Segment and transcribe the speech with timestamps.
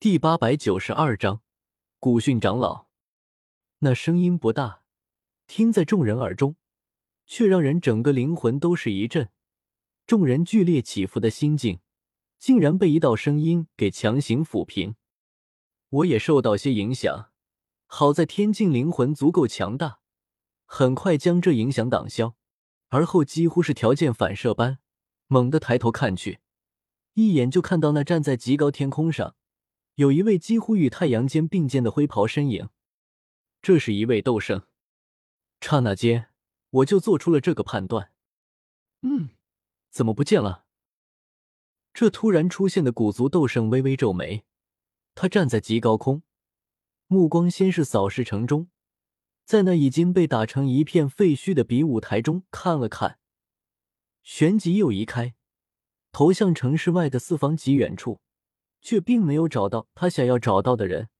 [0.00, 1.42] 第八百九十二章，
[1.98, 2.86] 古训长老。
[3.80, 4.84] 那声音不大，
[5.48, 6.54] 听在众人耳中，
[7.26, 9.30] 却让人整个灵魂都是一震。
[10.06, 11.80] 众人剧烈起伏的心境，
[12.38, 14.94] 竟然被一道声音给强行抚平。
[15.88, 17.32] 我也受到些影响，
[17.86, 19.98] 好在天境灵魂足够强大，
[20.64, 22.36] 很快将这影响挡消。
[22.90, 24.78] 而后几乎是条件反射般，
[25.26, 26.38] 猛地抬头看去，
[27.14, 29.34] 一眼就看到那站在极高天空上，
[29.98, 32.68] 有一位几乎与太阳肩并肩的灰袍身影。
[33.60, 34.62] 这是一位斗圣。
[35.60, 36.28] 刹那间，
[36.70, 38.12] 我就做出了这个判断。
[39.02, 39.30] 嗯，
[39.90, 40.66] 怎么不见了？
[41.92, 44.44] 这突然出现的古族斗圣微微皱眉，
[45.16, 46.22] 他站在极高空，
[47.08, 48.70] 目光先是扫视城中。
[49.44, 53.18] 在那已经被打成一片废墟的比武台中看了看，
[54.22, 55.34] 旋即又移开，
[56.12, 58.20] 投向城市外的四方极远处，
[58.88, 61.10] 却并没有找到他想要找到的人，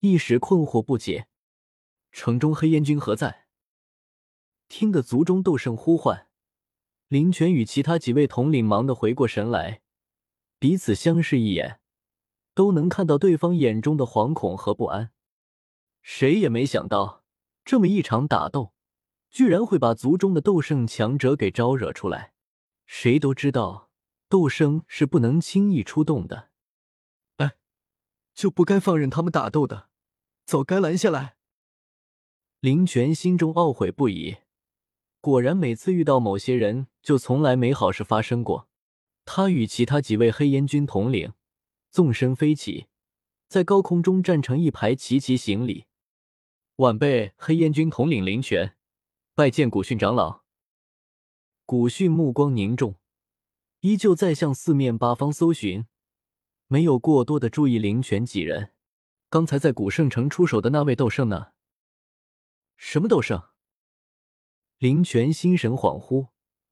[0.00, 1.28] 一时困惑不解。
[2.10, 3.46] 城中黑烟军何在？
[4.66, 6.26] 听得族中斗圣呼唤，
[7.06, 9.82] 林泉与其他几位统领忙得回过神来，
[10.58, 11.78] 彼此相视一眼，
[12.52, 15.12] 都能看到对方眼中的惶恐和不安。
[16.02, 17.22] 谁也没想到。
[17.64, 18.74] 这么一场打斗，
[19.30, 22.32] 居然会把族中的斗圣强者给招惹出来。
[22.86, 23.88] 谁都知道，
[24.28, 26.50] 斗圣是不能轻易出动的。
[28.34, 29.88] 就不该放任他们打斗的，
[30.44, 31.36] 早该拦下来。
[32.60, 34.38] 林泉心中懊悔不已。
[35.20, 38.68] 果然，每次遇到某些人，就从来没好事发生过。
[39.24, 41.32] 他与其他几位黑烟军统领
[41.90, 42.88] 纵身飞起，
[43.48, 45.86] 在高空中站成一排，齐齐行礼。
[46.76, 48.76] 晚辈黑烟军统领林泉，
[49.34, 50.42] 拜见古训长老。
[51.64, 52.96] 古训目光凝重，
[53.80, 55.86] 依旧在向四面八方搜寻，
[56.66, 58.72] 没有过多的注意林泉几人。
[59.28, 61.48] 刚才在古圣城出手的那位斗圣呢？
[62.76, 63.42] 什么斗圣？
[64.78, 66.28] 林泉心神恍惚，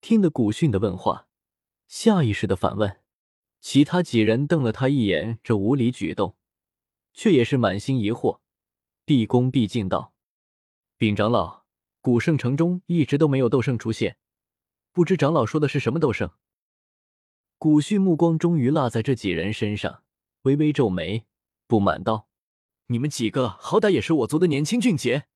[0.00, 1.28] 听得古训的问话，
[1.86, 3.00] 下意识的反问。
[3.60, 6.36] 其他几人瞪了他一眼，这无理举动，
[7.12, 8.40] 却也是满心疑惑。
[9.04, 10.14] 毕恭毕敬道
[10.96, 11.64] ：“禀长老，
[12.00, 14.18] 古圣城中一直都没有斗圣出现，
[14.92, 16.30] 不知长老说的是什么斗圣？”
[17.58, 20.02] 古旭目光终于落在这几人身上，
[20.42, 21.24] 微微皱眉，
[21.66, 22.28] 不满道
[22.88, 25.26] ：“你们几个好歹也是我族的年轻俊杰，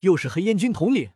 [0.00, 1.12] 又是黑烟军统领，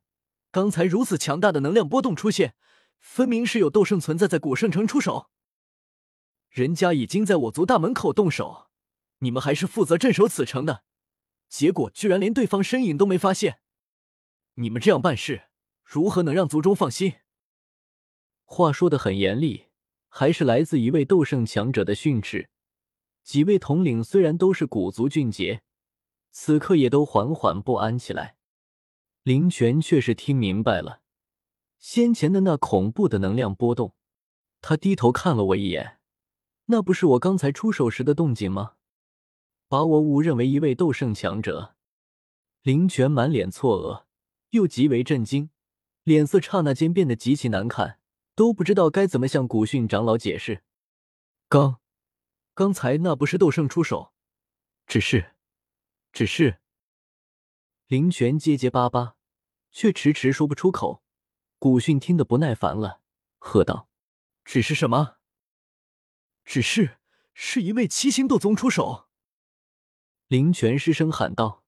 [0.52, 2.54] 刚才如此强大的能量波动出现，
[3.00, 5.30] 分明是有斗圣存在在古圣城出手。
[6.48, 8.68] 人家已经在我族大门口动手，
[9.18, 10.84] 你们还是负责镇守此城的。”
[11.50, 13.58] 结果居然连对方身影都没发现，
[14.54, 15.48] 你们这样办事，
[15.82, 17.16] 如何能让族中放心？
[18.44, 19.66] 话说的很严厉，
[20.14, 22.50] 还是来自一位斗圣强者的训斥。
[23.22, 25.62] 几位统领虽然都是古族俊杰，
[26.30, 28.36] 此刻也都缓缓不安起来。
[29.22, 31.00] 林泉却是听明白了
[31.78, 33.94] 先前的那恐怖的能量波动，
[34.60, 35.98] 他低头看了我一眼，
[36.66, 38.74] 那不是我刚才出手时的动静吗？
[39.66, 41.74] 把我误认为一位斗圣强者，
[42.60, 44.04] 林泉满脸错愕，
[44.50, 45.48] 又极为震惊，
[46.04, 47.98] 脸色刹那间变得极其难看，
[48.34, 50.62] 都不知道该怎么向古训长老解释。
[51.48, 51.80] 刚，
[52.54, 54.12] 刚才那不是斗圣出手，
[54.86, 55.34] 只是，
[56.12, 56.60] 只是……
[57.86, 59.16] 林泉结结巴巴，
[59.70, 61.02] 却迟迟说不出口。
[61.58, 63.02] 古训听得不耐烦了，
[63.38, 63.88] 喝道
[64.44, 65.18] ：“只是什么？
[66.44, 66.98] 只是
[67.34, 69.08] 是一位七星斗宗出手。”
[70.26, 71.62] 林泉失声喊道，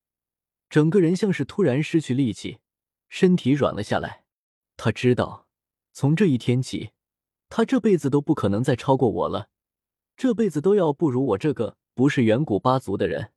[0.69, 2.59] 整个人像是突然失去力气，
[3.07, 4.25] 身体软了下来。
[4.75, 5.44] 他知道，
[5.95, 6.89] 从这一天起，
[7.47, 9.47] 他这辈子都不可能再超过我了，
[10.17, 13.31] 这辈子都要不如我这个不是远古八族的人。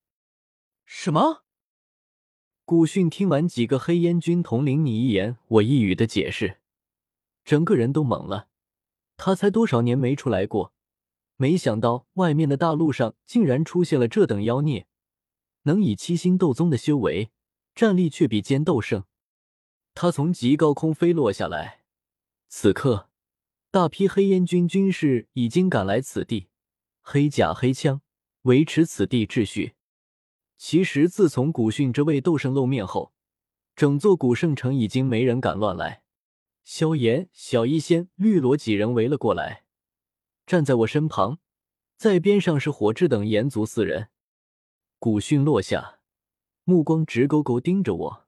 [0.84, 1.44] 什么？
[2.64, 6.58] 古训听完几个黑烟军统领你一言我一语的解释，
[7.44, 8.48] 整个人都懵了。
[9.16, 10.72] 他才多少年没出来过，
[11.36, 14.88] 没想到外面的大陆上竟然出现了这等妖孽。
[15.62, 17.30] 能以七星斗宗的修为，
[17.76, 19.04] 战力却比尖斗圣。
[19.94, 21.77] 他从极高空飞落下来，
[22.48, 23.10] 此刻
[23.70, 26.48] 大批黑烟军军士已经赶来此地，
[27.02, 28.00] 黑甲黑枪
[28.42, 29.74] 维持此地秩序。
[30.56, 33.12] 其实自从古训这位斗圣露面后，
[33.76, 36.02] 整座古圣城已经没人敢乱来。
[36.64, 39.64] 萧炎、小医仙、绿萝几人围了过来，
[40.46, 41.38] 站在我身旁，
[41.96, 44.08] 在边上是火炙等炎族四人。
[44.98, 46.00] 古训落下，
[46.64, 48.26] 目光直勾勾盯着我。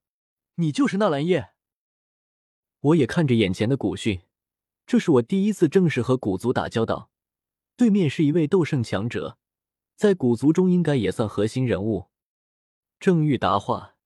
[0.57, 1.53] 你就是纳兰叶。
[2.81, 4.23] 我也看着眼前的古训，
[4.87, 7.11] 这是我第一次正式和古族打交道，
[7.77, 9.37] 对面是一位斗圣强者，
[9.97, 12.09] 在古族中应该也算核心人物。
[12.99, 13.97] 正欲答话，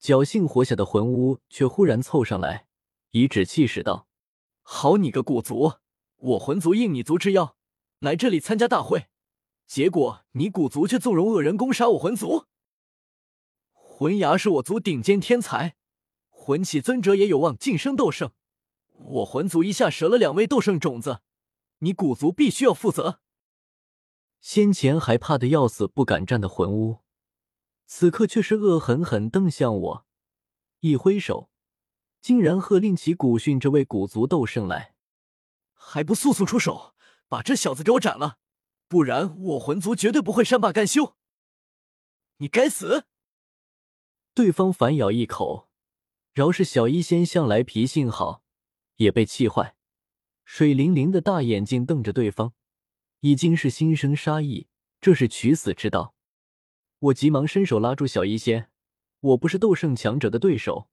[0.00, 2.66] 侥幸活下的魂巫却忽然凑上来，
[3.10, 4.06] 颐指气使道
[4.62, 5.74] ：“好你个古族，
[6.16, 7.56] 我魂族应你族之邀，
[7.98, 9.08] 来这里参加大会，
[9.66, 12.46] 结果你古族却纵容恶人攻杀我魂族。
[13.72, 15.76] 魂牙是我族顶尖天才，
[16.44, 18.32] 魂起尊者也有望晋升斗圣。
[18.96, 21.20] 我魂族一下折了两位斗圣种子，
[21.78, 23.20] 你古族必须要负责。”
[24.42, 26.98] 先前还怕得要死不敢战的魂巫，
[27.86, 30.06] 此刻却是恶狠狠瞪向我，
[30.80, 31.48] 一挥手，
[32.20, 34.96] 竟然喝令起古训这位古族斗圣来，
[35.72, 36.96] 还不速速出手，
[37.28, 38.38] 把这小子给我斩了，
[38.88, 41.16] 不然我魂族绝对不会善罢甘休！
[42.38, 43.06] 你该死！
[44.34, 45.68] 对方反咬一口，
[46.32, 48.42] 饶是小医仙向来脾性好，
[48.96, 49.76] 也被气坏，
[50.46, 52.54] 水灵灵的大眼睛瞪着对方。
[53.20, 54.66] 已经是心生杀意，
[54.98, 56.14] 这是取死之道。
[56.98, 58.70] 我急忙伸手拉住小医仙，
[59.20, 60.88] 我不是斗圣强者的对手。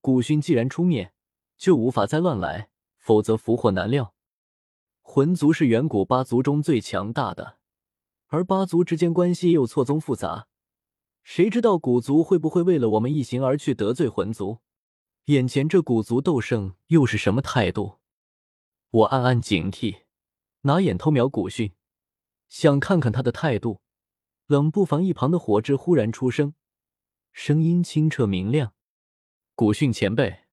[0.00, 1.12] 古训既然出面，
[1.56, 4.14] 就无法再乱来，否则福祸难料。
[5.02, 7.58] 魂族是远古八族中最强大的，
[8.28, 10.46] 而八族之间关系又错综复杂，
[11.24, 14.60] 谁知道古族会不会为了我们一行而去得罪魂族？
[15.26, 17.98] 眼前这古族斗圣又是什么态度？
[18.90, 20.02] 我暗暗警惕。
[20.66, 21.72] 拿眼偷瞄古训，
[22.50, 23.80] 想看看他的态度。
[24.46, 26.54] 冷不防，一旁的火炙忽然出声，
[27.32, 28.74] 声音清澈明亮
[29.56, 30.44] ：“古训前辈，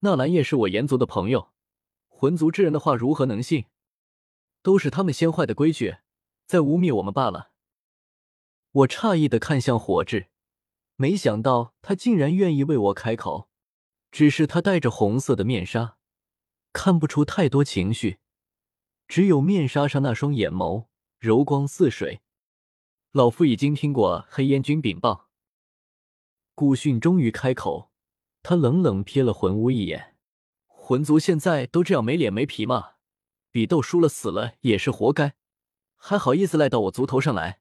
[0.00, 1.52] 纳兰叶是我炎族的朋友，
[2.08, 3.64] 魂族之人的话如何能信？
[4.62, 5.96] 都是他们先坏的规矩，
[6.46, 7.52] 在污蔑我们罢了。”
[8.72, 10.28] 我诧异的看向火炙，
[10.96, 13.49] 没想到他竟然愿意为我开口。
[14.10, 15.96] 只是他戴着红色的面纱，
[16.72, 18.18] 看不出太多情绪。
[19.06, 20.86] 只有面纱上那双眼眸
[21.18, 22.20] 柔光似水。
[23.12, 25.28] 老夫已经听过黑烟军禀报。
[26.54, 27.90] 古训终于开口，
[28.42, 30.16] 他冷冷瞥了魂巫一眼
[30.66, 32.92] ：“魂族现在都这样没脸没皮吗？
[33.50, 35.34] 比斗输了死了也是活该，
[35.96, 37.60] 还好意思赖到我族头上来？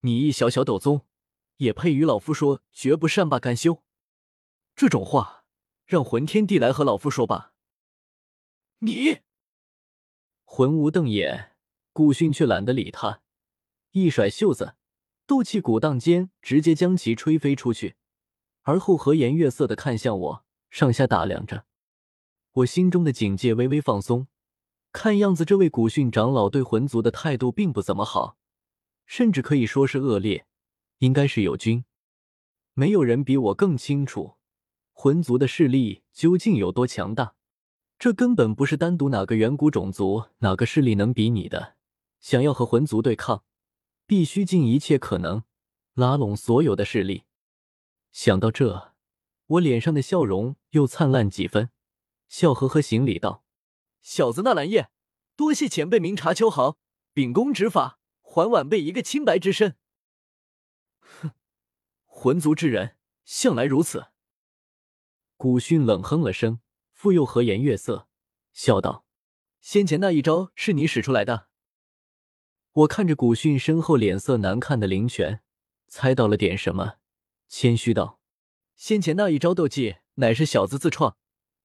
[0.00, 1.06] 你一小小斗宗，
[1.56, 3.82] 也配与老夫说绝不善罢甘休？
[4.78, 5.42] 这种话，
[5.86, 7.52] 让魂天帝来和老夫说吧。
[8.78, 9.22] 你。”
[10.46, 11.56] 魂无瞪眼，
[11.92, 13.20] 古训却懒得理他，
[13.90, 14.76] 一甩袖子，
[15.26, 17.96] 斗气鼓荡间，直接将其吹飞出去，
[18.62, 21.66] 而后和颜悦色的看向我，上下打量着。
[22.52, 24.28] 我心中的警戒微微放松，
[24.92, 28.38] 看样子这位古训长老对魂族的态度并不怎么好，
[29.06, 30.46] 甚至可以说是恶劣，
[30.98, 31.84] 应该是友军。
[32.74, 34.37] 没有人比我更清楚
[35.00, 37.36] 魂族的势力究竟有多强大。
[38.00, 41.76] 这根本不是单独哪个远古种族、哪个势力能比拟的。
[42.18, 43.44] 想要和魂族对抗，
[44.08, 45.44] 必须尽一切可能
[45.94, 47.22] 拉拢所有的势力。
[48.10, 48.96] 想到这，
[49.46, 51.70] 我脸上的笑容又灿烂几分，
[52.26, 53.44] 笑呵呵行礼道
[54.02, 54.90] ：“小子纳兰叶，
[55.36, 56.76] 多谢前辈明察秋毫，
[57.12, 59.76] 秉公执法，还晚辈一个清白之身。”
[60.98, 61.30] 哼，
[62.04, 64.08] 魂族之人向来如此。
[65.38, 66.60] 古训冷哼了声。
[66.92, 68.08] 复又和颜悦色，
[68.52, 69.04] 笑道
[69.62, 71.46] ：“先前那一招是你使出来的。”
[72.74, 75.40] 我看着古训身后脸色难看的灵泉，
[75.86, 76.94] 猜到了点什么，
[77.46, 78.18] 谦虚道
[78.74, 81.16] ：“先前那一招斗技，乃是小子自创，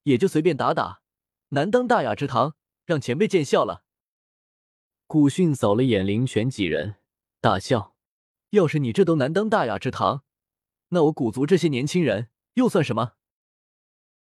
[0.04, 1.02] 也就随便打打，
[1.50, 3.84] 难当大雅之堂，让前辈见笑了。”
[5.08, 6.98] 古训扫了眼灵泉几人，
[7.42, 7.96] 大笑
[8.52, 10.24] ：“要是你这都难当大雅之堂，
[10.90, 13.14] 那我古族这些年轻人又算什么？”